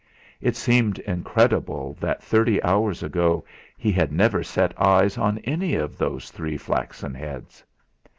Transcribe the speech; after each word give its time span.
It 0.41 0.55
seemed 0.55 0.97
incredible 0.97 1.93
that 1.99 2.23
thirty 2.23 2.59
hours 2.63 3.03
ago 3.03 3.45
he 3.77 3.91
had 3.91 4.11
never 4.11 4.41
set 4.41 4.73
eyes 4.81 5.15
on 5.15 5.37
any 5.43 5.75
of 5.75 5.99
those 5.99 6.31
three 6.31 6.57
flaxen 6.57 7.13
heads. 7.13 7.63